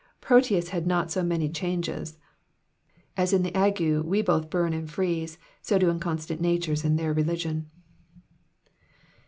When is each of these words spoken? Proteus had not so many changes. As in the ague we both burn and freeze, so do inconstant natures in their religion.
Proteus 0.19 0.69
had 0.69 0.87
not 0.87 1.11
so 1.11 1.21
many 1.21 1.47
changes. 1.47 2.17
As 3.15 3.33
in 3.33 3.43
the 3.43 3.55
ague 3.55 3.79
we 4.03 4.23
both 4.23 4.49
burn 4.49 4.73
and 4.73 4.89
freeze, 4.89 5.37
so 5.61 5.77
do 5.77 5.91
inconstant 5.91 6.41
natures 6.41 6.83
in 6.83 6.95
their 6.95 7.13
religion. 7.13 7.69